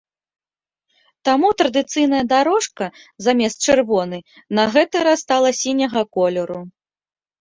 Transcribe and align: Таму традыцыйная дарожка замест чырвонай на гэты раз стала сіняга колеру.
Таму 1.27 1.47
традыцыйная 1.59 2.23
дарожка 2.33 2.85
замест 3.27 3.57
чырвонай 3.69 4.21
на 4.61 4.69
гэты 4.77 4.95
раз 5.09 5.17
стала 5.25 5.49
сіняга 5.63 6.01
колеру. 6.19 6.59